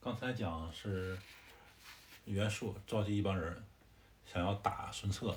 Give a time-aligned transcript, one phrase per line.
[0.00, 1.18] 刚才讲是
[2.24, 3.64] 袁术召集一帮人，
[4.24, 5.36] 想要打孙策。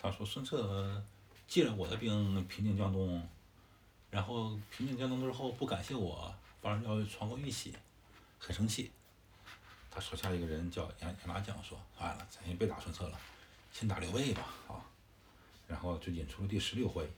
[0.00, 1.02] 他说孙策
[1.46, 3.28] 借了我的兵平定江东，
[4.10, 7.74] 然后平定江东之后不感谢我，反而要传国玉玺，
[8.38, 8.90] 很生气。
[9.90, 13.18] 他手下一个人叫杨杨大将说：“算了，咱先别打孙策了，
[13.70, 14.82] 先打刘备吧。”啊，
[15.68, 17.08] 然后就引出了第十六回：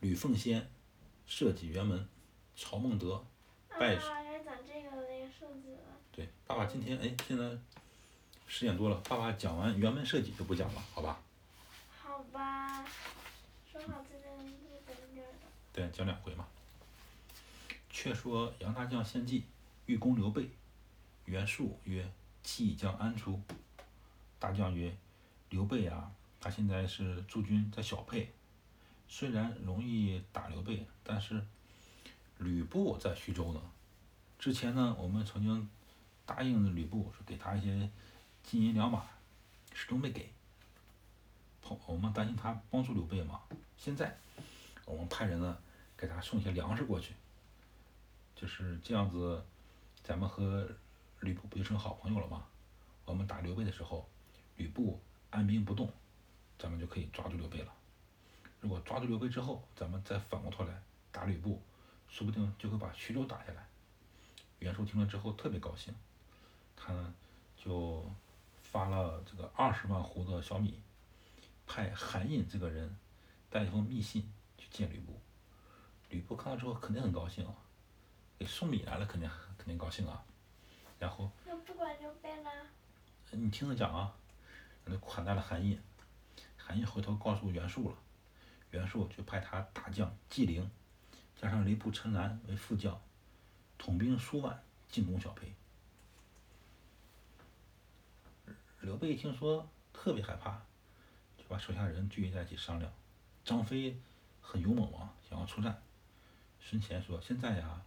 [0.00, 0.68] 吕奉先
[1.26, 2.06] 设计辕门，
[2.56, 3.24] 曹孟德
[3.70, 3.94] 拜。
[3.94, 5.80] 啊，该讲这个那个设计了。
[6.12, 7.44] 对，爸爸今天哎，现在
[8.46, 11.20] 十点多了，爸爸讲完辕门设计就不讲了，好吧？
[12.00, 12.82] 好吧。
[15.70, 16.46] 对，讲两回嘛。
[17.90, 19.44] 却说杨大将献计，
[19.84, 20.48] 欲攻刘备。
[21.26, 22.10] 袁术曰
[22.42, 23.38] ：“计将安出？”
[24.40, 24.96] 大将曰
[25.50, 26.10] ：“刘备啊，
[26.40, 28.32] 他现在是驻军在小沛，
[29.06, 31.44] 虽然容易打刘备，但是
[32.38, 33.60] 吕布在徐州呢。
[34.38, 35.68] 之前呢，我们曾经
[36.26, 37.88] 答应了吕布说给他一些
[38.42, 39.06] 金银两马，
[39.72, 40.30] 始终没给。
[41.86, 43.40] 我们担心他帮助刘备嘛。
[43.78, 44.14] 现在
[44.84, 45.56] 我们派人呢，
[45.96, 47.14] 给他送一些粮食过去，
[48.34, 49.42] 就是这样子，
[50.02, 50.68] 咱们和。”
[51.20, 52.44] 吕布不就成好朋友了吗？
[53.06, 54.06] 我们打刘备的时候，
[54.58, 55.90] 吕布按兵不动，
[56.58, 57.72] 咱们就可以抓住刘备了。
[58.60, 61.60] 如果抓住刘备之后，咱们再反过头来打吕布，
[62.10, 63.66] 说不定就会把徐州打下来。
[64.58, 65.92] 袁术听了之后特别高兴，
[68.76, 70.78] 发了这个二十万斛的小米，
[71.66, 72.94] 派韩印这个人
[73.48, 75.18] 带一封密信去见吕布。
[76.10, 77.54] 吕布看到之后肯定很高兴啊，
[78.38, 80.22] 给送米来了，肯定肯定高兴啊。
[80.98, 82.50] 然后，那不管刘备了。
[83.30, 84.14] 你听着讲啊，
[84.84, 85.80] 那款待了韩印，
[86.58, 87.96] 韩信回头告诉袁术了，
[88.72, 90.70] 袁术就派他大将纪灵，
[91.34, 93.00] 加上吕布陈兰为副将，
[93.78, 95.54] 统兵数万进攻小沛。
[98.96, 100.52] 刘备一听说特别害怕，
[101.36, 102.90] 就把手下人聚集在一起商量。
[103.44, 103.94] 张飞
[104.40, 105.82] 很勇猛啊，想要出战。
[106.62, 107.82] 孙乾说：“现在呀，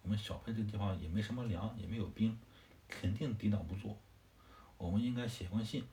[0.00, 2.38] 我们小沛这地方也没什么粮，也没有兵。”
[2.88, 3.98] 肯定抵挡不住，
[4.78, 5.84] 我们应该写封信，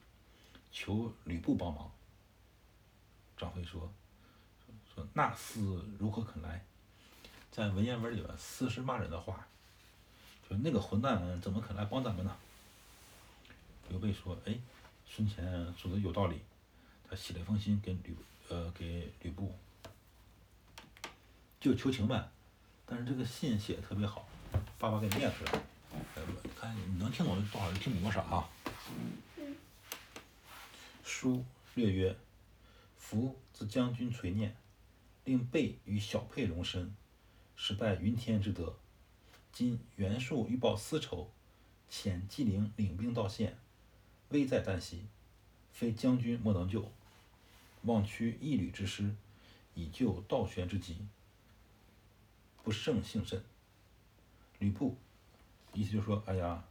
[0.71, 1.91] 求吕布帮忙。
[3.35, 3.91] 张飞说
[4.95, 6.63] ：“说那厮如何肯来？
[7.51, 9.45] 在文言文里边，厮是骂人的话，
[10.49, 12.33] 就那个混蛋怎么肯来帮咱们呢？”
[13.89, 14.57] 刘备说：“哎，
[15.05, 16.41] 孙权说的有道理。”
[17.09, 18.15] 他写了一封信给吕
[18.49, 19.53] 呃给吕布，
[21.59, 22.31] 就求情呗。
[22.85, 24.27] 但是这个信写的特别好，
[24.79, 25.51] 爸爸给你念出来。
[26.15, 26.23] 呃，
[26.59, 28.49] 看你能听懂多少就听懂多少啊。
[31.03, 31.45] 书
[31.75, 32.17] 略曰：
[32.97, 34.55] 夫自将军垂念，
[35.23, 36.95] 令备与小沛容身，
[37.55, 38.75] 实拜云天之德。
[39.51, 41.29] 今袁术欲报私仇，
[41.91, 43.57] 遣纪灵领兵到县，
[44.33, 45.05] 危在旦夕，
[45.71, 46.91] 非将军莫能救。
[47.83, 49.13] 望屈一旅之师，
[49.75, 50.97] 以救道玄之急，
[52.63, 53.43] 不胜幸甚。
[54.57, 54.97] 吕布。
[55.73, 56.63] 意思就是说，哎呀，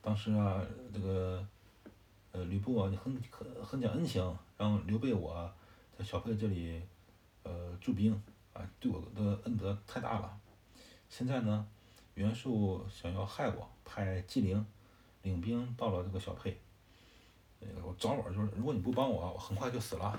[0.00, 1.44] 当时啊，这个，
[2.30, 5.52] 呃，吕布啊，你很很很讲恩情，让刘备我
[5.98, 6.80] 在小沛这里，
[7.42, 8.12] 呃，驻兵，
[8.52, 10.40] 啊，对我的恩德太大了。
[11.08, 11.66] 现在呢，
[12.14, 14.64] 袁术想要害我，派纪灵
[15.22, 16.60] 领兵到了这个小沛，
[17.82, 20.18] 我早晚就是，如果你不帮我，我很快就死了。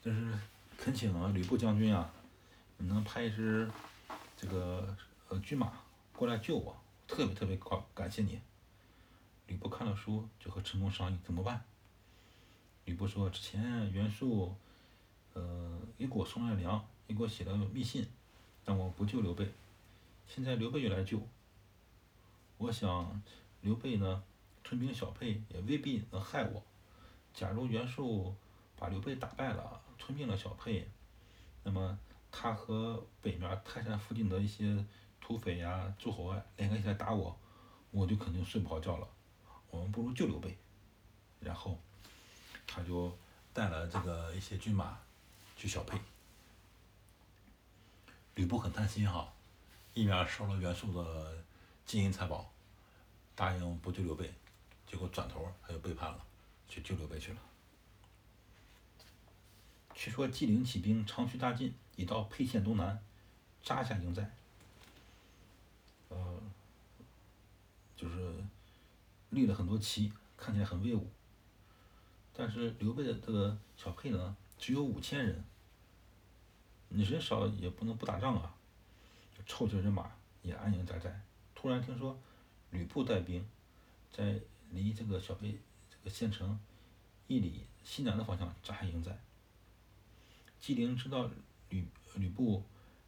[0.00, 0.32] 就是
[0.76, 2.10] 恳请啊，吕布将军啊，
[2.78, 3.70] 你能派一支
[4.36, 4.96] 这个
[5.28, 5.72] 呃军马
[6.14, 6.76] 过来救我？
[7.06, 8.40] 特别特别感感谢你。
[9.46, 11.62] 吕布看了书，就和陈宫商议怎么办。
[12.86, 14.54] 吕布说：“之前袁术，
[15.34, 18.08] 呃，也给我送了粮，也给我写了密信，
[18.64, 19.52] 让我不救刘备。
[20.26, 21.20] 现在刘备又来救，
[22.56, 23.22] 我想
[23.60, 24.22] 刘备呢，
[24.72, 26.62] 屯兵小沛也未必能害我。
[27.34, 28.34] 假如袁术
[28.74, 30.88] 把刘备打败了，吞并了小沛，
[31.62, 31.98] 那么
[32.30, 34.82] 他和北面泰山附近的一些……”
[35.20, 37.38] 土匪呀，诸侯啊，联合起来打我，
[37.92, 39.06] 我就肯定睡不好觉了。
[39.70, 40.58] 我们不如救刘备。
[41.38, 41.78] 然后，
[42.66, 43.16] 他就
[43.52, 44.98] 带了这个一些军马
[45.56, 45.96] 去小沛。
[48.34, 49.32] 吕布很贪心哈，
[49.94, 51.44] 一面收了袁术的
[51.86, 52.50] 金银财宝，
[53.36, 54.34] 答应不救刘备，
[54.92, 56.22] 结果转头他就背叛了，
[56.68, 57.38] 去救刘备去了。
[59.94, 63.02] 据说纪灵起兵长驱大进，已到沛县东南，
[63.62, 64.30] 扎下营寨。
[66.10, 66.42] 呃，
[67.96, 68.34] 就是
[69.30, 71.08] 立了很多旗，看起来很威武。
[72.34, 75.42] 但是刘备的这个小沛呢，只有五千人，
[76.90, 78.54] 你人少也不能不打仗啊，
[79.34, 80.12] 就凑齐人马
[80.42, 81.18] 也安营扎寨，
[81.54, 82.18] 突然听说
[82.70, 83.42] 吕布带兵
[84.10, 84.38] 在
[84.72, 85.58] 离这个小沛
[85.90, 86.58] 这个县城
[87.28, 89.18] 一里西南的方向扎下营寨。
[90.58, 91.30] 纪灵知道
[91.68, 92.62] 吕吕布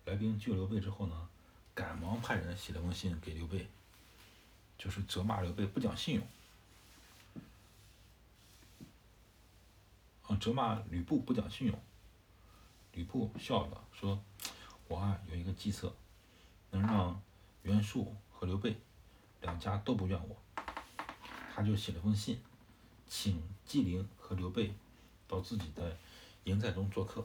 [0.04, 1.28] 来兵救刘备之后呢，
[1.74, 3.66] 赶忙派人写了封信给刘备，
[4.76, 6.26] 就是责骂刘备不讲信用。
[10.26, 11.80] 啊，责骂吕布不讲信用。
[12.92, 14.22] 吕布笑了，说
[14.86, 15.94] ：“我啊有一个计策，
[16.70, 17.20] 能让
[17.62, 18.76] 袁术和刘备
[19.40, 20.36] 两家都不怨我。”
[21.54, 22.40] 他就写了封信，
[23.06, 24.72] 请纪灵和刘备
[25.28, 25.96] 到自己的
[26.42, 27.24] 营寨中做客。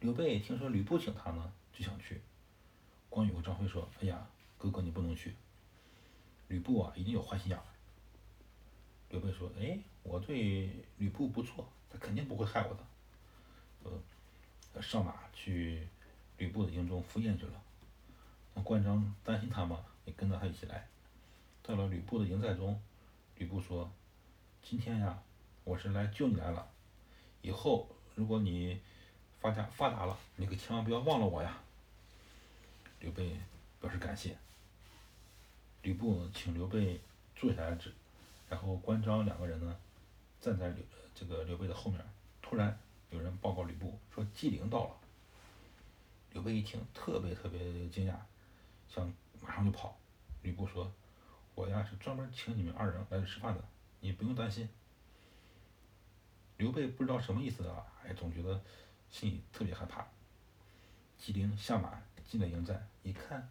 [0.00, 2.20] 刘备听说吕布请他呢，就想去。
[3.08, 4.28] 关羽和张飞说：“哎呀，
[4.58, 5.34] 哥哥你不能去，
[6.48, 7.64] 吕布啊一定有坏心眼儿。”
[9.08, 10.68] 刘备说：“哎，我对
[10.98, 12.84] 吕布不错，他肯定不会害我的。”
[14.74, 15.88] 呃，上马去
[16.36, 17.62] 吕布的营中赴宴去了。
[18.52, 20.86] 那关张担心他嘛，也跟着他一起来。
[21.66, 22.80] 到了吕布的营寨中，
[23.38, 23.90] 吕布说
[24.62, 25.20] ：“今天呀，
[25.64, 26.70] 我是来救你来了。
[27.42, 28.80] 以后如果你
[29.40, 31.60] 发家发达了，你可千万不要忘了我呀。”
[33.00, 33.36] 刘备
[33.80, 34.38] 表示感谢。
[35.82, 37.00] 吕布请刘备
[37.34, 37.92] 坐下来之，
[38.48, 39.76] 然后关张两个人呢，
[40.40, 40.84] 站在刘
[41.16, 42.00] 这个刘备的后面。
[42.40, 42.78] 突然
[43.10, 44.90] 有人报告吕布说纪灵到了。
[46.32, 48.14] 刘备一听特别特别惊讶，
[48.88, 49.98] 想马上就跑。
[50.42, 50.92] 吕布说
[51.56, 53.64] ：“我呀是专门请你们二人来吃饭的，
[54.00, 54.68] 你不用担心。”
[56.58, 58.62] 刘备不知道什么意思啊，哎，总觉得
[59.10, 60.06] 心里特别害怕。
[61.18, 63.48] 纪灵下马进了营寨，一看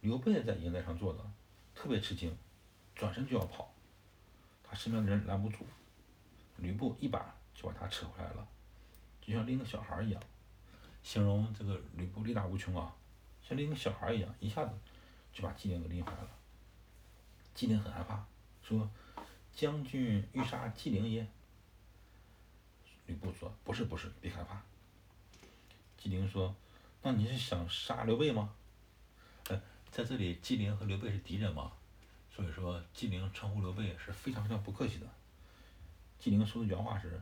[0.00, 1.20] 刘备在营寨上坐着，
[1.74, 2.34] 特别吃惊，
[2.94, 3.72] 转身就要跑，
[4.62, 5.66] 他身边的人拦不住，
[6.56, 8.48] 吕布一把就把他扯回来了，
[9.20, 10.22] 就像拎个小孩一样，
[11.02, 12.94] 形容这个吕布力大无穷啊，
[13.42, 14.72] 像拎个小孩一样，一下子
[15.32, 16.30] 就把纪灵给拎回来了。
[17.54, 18.24] 纪灵很害怕，
[18.62, 18.88] 说
[19.54, 21.26] ：“将军欲杀纪灵耶？”
[23.06, 24.62] 吕布说：“不是，不是，别害怕。”
[25.98, 26.54] 纪灵说
[27.02, 28.54] ：“那你是想杀刘备吗？”
[29.48, 29.60] 呃，
[29.90, 31.72] 在这里，纪灵和刘备是敌人嘛，
[32.34, 35.06] 所以说纪灵称呼刘备是非常非常不客气的。
[36.18, 37.20] 纪灵说的原话是：“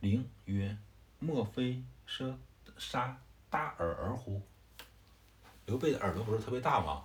[0.00, 0.76] 灵曰，
[1.18, 2.34] 莫非是
[2.78, 4.42] 杀大耳儿乎？”
[5.66, 7.04] 刘备的耳朵不是特别大吗？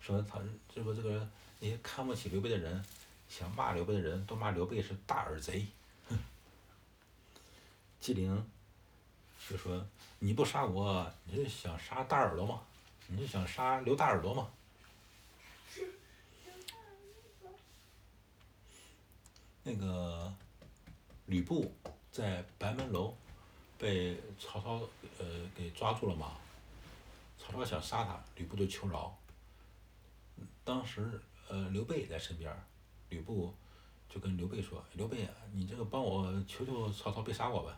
[0.00, 0.40] 说他
[0.74, 2.82] 这个这个那些看不起刘备的人，
[3.28, 5.66] 想骂刘备的人都骂刘备是大耳贼。
[6.08, 6.18] 哼
[8.00, 8.50] 纪灵
[9.48, 9.86] 就说
[10.18, 12.62] ：“你不杀我，你是想杀大耳朵吗？
[13.08, 14.50] 你是想杀刘大耳朵吗？”
[19.62, 20.32] 那个
[21.26, 21.70] 吕布
[22.10, 23.14] 在白门楼
[23.76, 24.80] 被曹操
[25.18, 26.32] 呃给抓住了嘛？
[27.38, 29.14] 曹操想杀他，吕布就求饶。
[30.64, 32.54] 当时呃刘备也在身边，
[33.08, 33.54] 吕布
[34.08, 37.76] 就跟刘备说：“刘备，你这个帮我求求曹操别杀我呗。”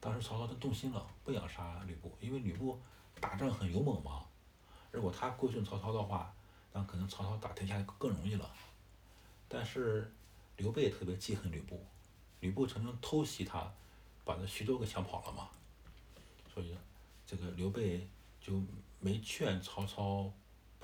[0.00, 2.78] 当时曹操就动心了，不想杀吕布，因为吕布
[3.20, 4.24] 打仗很勇猛嘛。
[4.92, 6.32] 如果他归顺曹操的话，
[6.72, 8.50] 那可能曹操打天下更容易了。
[9.48, 10.12] 但是
[10.56, 11.82] 刘备特别记恨吕布，
[12.40, 13.72] 吕布曾经偷袭他，
[14.24, 15.48] 把那徐州给抢跑了嘛。
[16.52, 16.76] 所以
[17.26, 18.06] 这个刘备
[18.40, 18.62] 就
[19.00, 20.30] 没劝曹操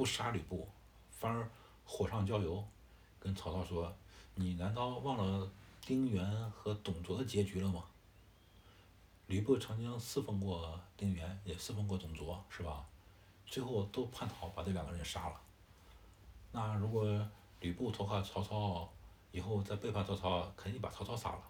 [0.01, 0.67] 不杀吕布，
[1.11, 1.47] 反而
[1.85, 2.67] 火上浇油，
[3.19, 3.95] 跟曹操说
[4.35, 5.47] ：“你难道忘了
[5.85, 7.85] 丁原和董卓的结局了吗？”
[9.29, 12.83] 吕布曾经侍奉过丁原，也侍奉过董卓，是吧？
[13.45, 15.39] 最后都叛逃，把这两个人杀了。
[16.51, 17.05] 那如果
[17.61, 18.91] 吕布投靠曹操，
[19.33, 21.43] 以后再背叛曹操，肯定把曹操杀了。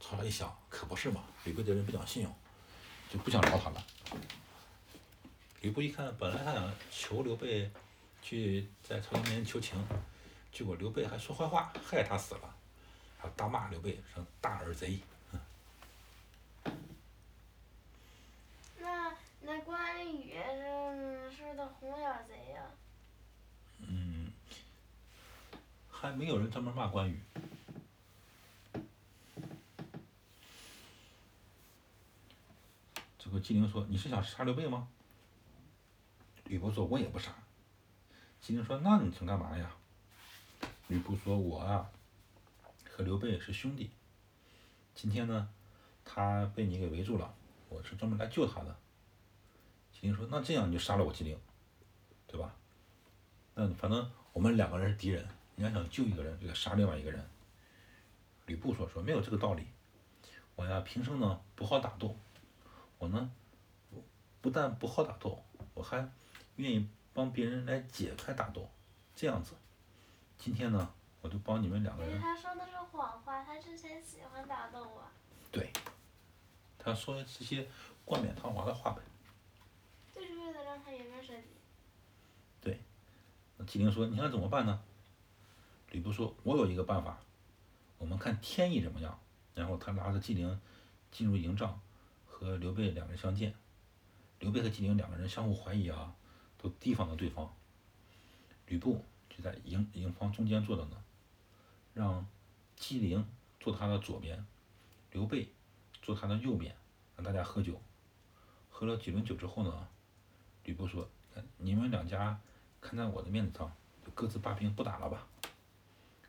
[0.00, 2.34] 曹操一想，可不是嘛，吕布这人不讲信用，
[3.08, 3.84] 就不想饶他了。
[5.64, 7.70] 吕布一看，本来他想求刘备
[8.20, 9.82] 去在曹操面前求情，
[10.52, 12.54] 结果刘备还说坏话，害他死了，
[13.16, 15.00] 还大骂刘备说大耳贼。
[18.78, 22.62] 那那关羽是是的红眼贼呀、
[23.78, 24.30] 嗯，
[25.90, 27.18] 还没有人专门骂关羽。
[33.18, 34.86] 这个纪灵说：“你是想杀刘备吗？”
[36.54, 37.34] 吕布说：“我也不杀。”
[38.40, 39.74] 纪灵说：“那你想干嘛呀？”
[40.86, 41.90] 吕布说：“我啊，
[42.88, 43.90] 和刘备是兄弟。
[44.94, 45.48] 今天呢，
[46.04, 47.34] 他被你给围住了，
[47.68, 48.76] 我是专门来救他的。”
[49.90, 51.36] 纪灵说：“那这样你就杀了我纪灵，
[52.28, 52.54] 对吧？
[53.56, 57.28] 那反正我们两个人是敌人，你要想救一个人，就得杀另外一个人。”
[58.46, 59.66] 吕布说：“说没有这个道理，
[60.54, 62.16] 我呀平生呢不好打斗，
[62.98, 63.28] 我呢
[64.40, 65.42] 不但不好打斗，
[65.74, 66.08] 我还
[66.56, 68.68] 愿意帮别人来解开打斗，
[69.14, 69.54] 这样子。
[70.38, 72.20] 今天呢，我就帮你们两个人。
[72.20, 75.10] 他说的是谎话，他之前喜欢打斗啊。
[75.50, 75.72] 对。
[76.78, 77.66] 他说的这些
[78.04, 79.00] 冠冕堂皇的话呗。
[80.14, 80.90] 就是为了让他。
[82.60, 82.78] 对。
[83.56, 84.82] 那纪灵说：“你想怎么办呢？”
[85.90, 87.18] 吕布说：“我有一个办法，
[87.98, 89.18] 我们看天意怎么样。”
[89.54, 90.60] 然后他拉着纪灵
[91.10, 91.80] 进入营帐，
[92.26, 93.54] 和刘备两人相见。
[94.40, 96.14] 刘备和纪灵两个人相互怀疑啊，
[96.64, 97.54] 都提防着对方。
[98.68, 100.96] 吕布就在营营房中间坐着呢，
[101.92, 102.26] 让
[102.74, 103.22] 纪灵
[103.60, 104.46] 坐他的左边，
[105.12, 105.50] 刘备
[106.00, 106.74] 坐他的右边，
[107.16, 107.78] 让大家喝酒。
[108.70, 109.88] 喝了几轮酒之后呢，
[110.64, 111.06] 吕布说
[111.58, 112.40] ：“你们两家
[112.80, 113.70] 看在我的面子上，
[114.14, 115.26] 各自罢兵不打了吧。”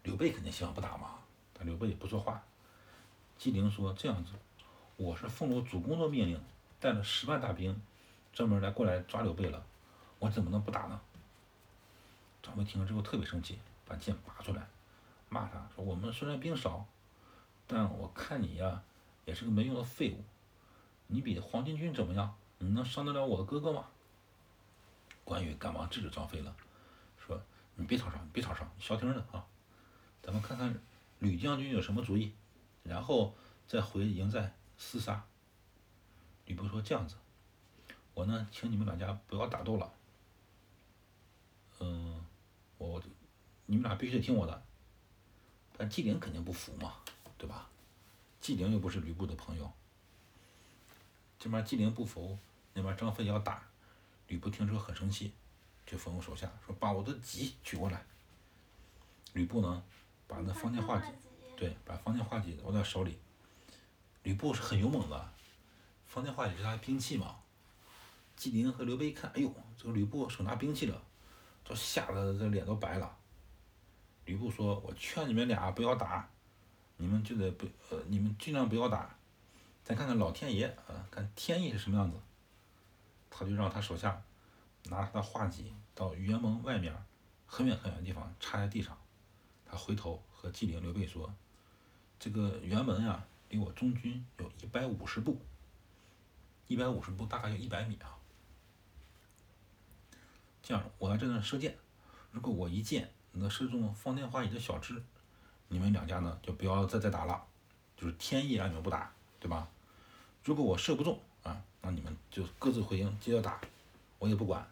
[0.03, 1.19] 刘备肯定希望不打嘛，
[1.53, 2.43] 但刘备也不说话。
[3.37, 4.33] 纪灵说：“这样子，
[4.97, 6.39] 我是奉了主公的命令，
[6.81, 7.81] 带了十万大兵，
[8.33, 9.65] 专门来过来抓刘备了，
[10.19, 11.01] 我怎么能不打呢？”
[12.41, 14.67] 张飞听了之后特别生气，把剑拔出来，
[15.29, 16.85] 骂他说：“我们虽然兵少，
[17.65, 18.83] 但我看你呀，
[19.25, 20.23] 也是个没用的废物。
[21.07, 22.35] 你比黄巾军怎么样？
[22.59, 23.87] 你能伤得了我的哥哥吗？”
[25.25, 26.55] 关羽赶忙制止张飞了，
[27.17, 27.41] 说
[27.73, 29.45] ：“你别吵吵，别吵吵，消停的啊。”
[30.21, 30.79] 咱们看看
[31.19, 32.31] 吕将军有什么主意，
[32.83, 33.33] 然后
[33.67, 35.23] 再回营寨厮杀。
[36.45, 37.15] 吕布说：“这样子，
[38.13, 39.91] 我呢，请你们两家不要打斗了。
[41.85, 42.25] 嗯，
[42.77, 43.01] 我，
[43.67, 44.63] 你们俩必须得听我的。
[45.77, 46.95] 但纪灵肯定不服嘛，
[47.37, 47.69] 对吧？
[48.41, 49.71] 纪灵又不是吕布的朋友。
[51.37, 52.37] 这边纪灵不服，
[52.73, 53.63] 那边张飞要打，
[54.27, 55.31] 吕布听说很生气，
[55.85, 58.03] 就吩咐手下说：把我的戟取过来。
[59.33, 59.83] 吕布呢？”
[60.27, 61.11] 把那方天画戟，
[61.55, 63.19] 对，把方天画戟握在手里。
[64.23, 65.33] 吕布是很勇猛的，
[66.07, 67.35] 方天画戟是他的兵器嘛。
[68.35, 70.99] 纪灵和刘备一看，哎呦，这个吕布手拿兵器了，
[71.65, 73.17] 都吓得这脸都白了。
[74.25, 76.29] 吕布说：“我劝你们俩不要打，
[76.97, 79.17] 你们就得不呃，你们尽量不要打，
[79.83, 82.17] 咱看看老天爷啊，看天意是什么样子。”
[83.29, 84.21] 他就让他手下
[84.85, 86.95] 拿他的画戟到辕门外面
[87.45, 88.97] 很远很远的地方插在地上。
[89.65, 91.33] 他回头和纪灵、刘备说
[92.17, 95.41] ：“这个辕门呀，离我中军有一百五十步。
[96.67, 98.17] 一百五十步大概有一百米啊。
[100.67, 101.77] 这样，我在这呢射箭，
[102.31, 104.99] 如果我一箭能射中方天画戟的小枝，
[105.67, 107.45] 你们两家呢就不要再再打了，
[107.95, 109.69] 就是天意让你们不打，对吧？
[110.43, 113.61] 如果我射不中啊，那你们就各自回营接着打，
[114.17, 114.67] 我也不管。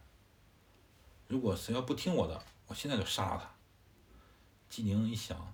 [1.27, 3.51] 如果谁要不听我的，我现在就杀了他。”
[4.71, 5.53] 纪宁一想，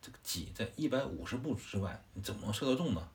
[0.00, 3.06] 这个戟在一百五十步之外，你怎么能射得中呢？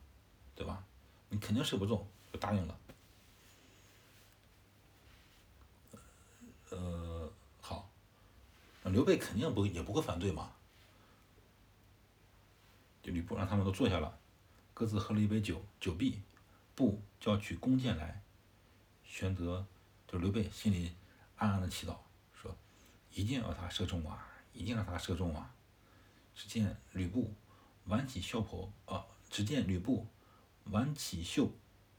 [0.54, 0.84] 对吧？
[1.28, 2.78] 你肯定射不中，就答应了。
[6.72, 7.90] 呃，好，
[8.82, 10.52] 那刘备肯定不也不会反对嘛。
[13.02, 14.18] 就吕布让他们都坐下了，
[14.72, 16.22] 各自喝了一杯酒，酒毕，
[16.74, 18.22] 布叫取弓箭来。
[19.04, 19.66] 玄德
[20.08, 20.92] 就刘备心里
[21.36, 21.96] 暗暗的祈祷，
[22.32, 22.56] 说
[23.12, 24.26] 一定要他射中啊！
[24.54, 25.54] 一定让他射中啊！
[26.34, 27.34] 只见吕布
[27.84, 30.06] 挽起袖袍，啊，只见吕布
[30.64, 31.50] 挽起袖，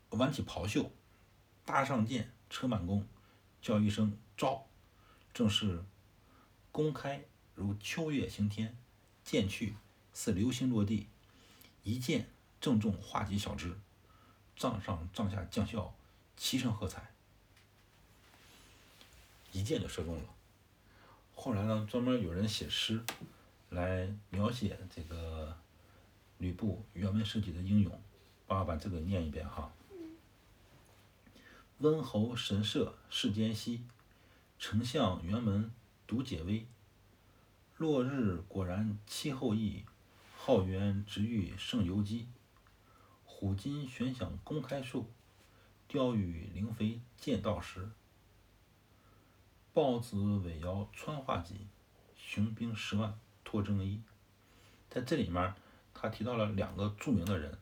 [0.09, 0.89] 挽起袍袖，
[1.65, 3.07] 搭上箭，车满弓，
[3.61, 4.65] 叫一声“招”，
[5.33, 5.83] 正是
[6.71, 7.23] 弓开
[7.55, 8.77] 如秋月行天，
[9.23, 9.75] 箭去
[10.13, 11.07] 似流星落地，
[11.83, 13.77] 一箭正中画戟小枝，
[14.55, 15.93] 帐上帐下将校
[16.35, 17.11] 齐声喝彩，
[19.51, 20.23] 一箭就射中了。
[21.35, 23.03] 后来呢，专门有人写诗，
[23.69, 25.57] 来描写这个
[26.37, 28.01] 吕布辕门射戟的英勇。
[28.45, 29.71] 爸爸把这个念一遍哈。
[31.79, 33.83] 温侯神社世间稀，
[34.65, 35.69] 丞相辕门
[36.07, 36.65] 独解危。
[37.75, 39.83] 落日果然气候异，
[40.37, 42.29] 浩元直欲胜游击。
[43.25, 45.11] 虎金悬响公开树，
[45.85, 47.89] 雕羽灵飞见道时。
[49.73, 51.67] 豹子尾摇穿画戟，
[52.15, 54.01] 雄兵十万脱征衣。
[54.89, 55.53] 在这里面，
[55.93, 57.57] 他提到了两个著名的人，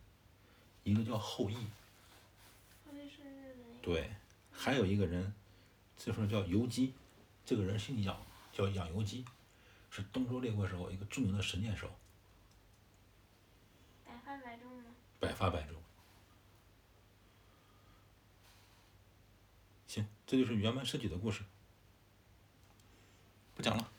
[0.84, 1.56] 一个叫后羿，
[3.82, 4.12] 对，
[4.52, 5.34] 还有一个人，
[5.96, 6.94] 这时候叫游击，
[7.44, 8.20] 这个人姓养，
[8.52, 9.24] 叫养游击，
[9.90, 11.88] 是东周列国时候一个著名的神箭手。
[14.04, 14.90] 百发百中吗？
[15.20, 15.76] 百发百中。
[19.86, 21.44] 行，这就是辕门射戟的故事。
[23.54, 23.92] 不讲了，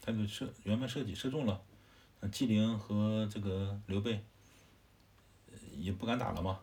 [0.00, 1.60] 他就射辕门射戟射中了，
[2.20, 4.24] 那纪灵和这个刘备
[5.72, 6.60] 也不敢打了嘛，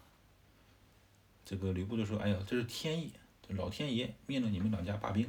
[1.49, 5.27] 这个吕布就说：“哎呀，这是天意，这老天爷命令你们两家罢兵，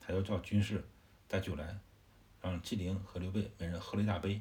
[0.00, 0.84] 他要叫军士
[1.28, 1.78] 带酒来，
[2.42, 4.40] 让纪灵和刘备每人喝了一大杯。”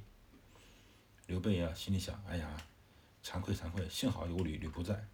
[1.27, 2.57] 刘备呀，心里想：“哎呀，
[3.23, 5.05] 惭愧惭愧，幸好有吕吕布在。”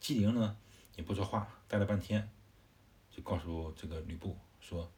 [0.00, 0.56] 纪灵呢，
[0.96, 2.28] 也不说话，待了半天，
[3.08, 4.90] 就告诉这个吕布说：“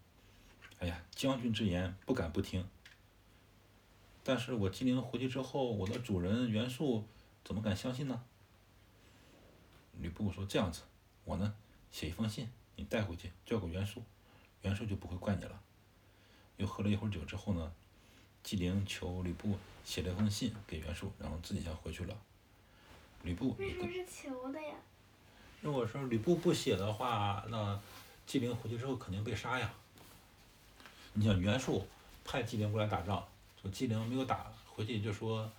[0.80, 2.66] 哎呀，将军之言不敢不听。
[4.24, 7.06] 但是我纪灵回去之后，我的主人袁术
[7.44, 8.24] 怎么敢相信呢？”
[10.18, 10.80] 吕布说：“这样子，
[11.24, 11.54] 我呢
[11.92, 14.02] 写一封信，你带回去交给袁术，
[14.62, 15.60] 袁术就不会怪你了。”
[16.56, 17.70] 又喝了一会儿酒之后呢，
[18.42, 22.16] 纪灵求吕布写了一封信给袁术，然后自己先回去了。
[23.24, 24.74] 吕布为什么是求的呀？
[25.60, 27.78] 如果说吕布不写的话，那
[28.26, 29.74] 纪灵回去之后肯定被杀呀。
[31.12, 31.86] 你想袁术
[32.24, 33.28] 派纪灵过来打仗，
[33.60, 35.50] 说纪灵没有打回去，就说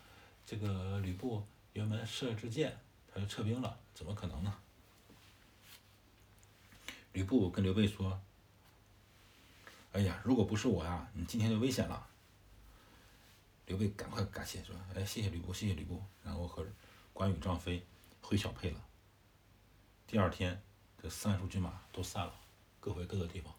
[0.48, 1.44] 这个吕布
[1.76, 2.76] 辕门射之箭，
[3.18, 4.56] 他就撤兵了，怎么可能呢？
[7.14, 8.22] 吕布跟刘备说
[9.94, 12.08] ：“哎呀，如果不是我呀，你今天就危险了。”
[13.66, 16.64] 刘备赶快感谢说：“哎，谢谢吕布，谢谢吕布。”然后和
[17.12, 17.84] 关羽、张飞
[18.22, 18.86] 回小沛了。
[20.06, 20.62] 第二天，
[21.02, 22.40] 这三路军马都散了，
[22.80, 23.52] 各回各的地方。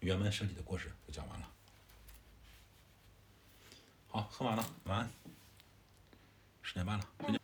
[0.00, 1.52] 辕门射戟的故事就讲完了。
[4.08, 5.10] 好，喝完了，晚安。
[6.66, 7.38] 十点半了，回家。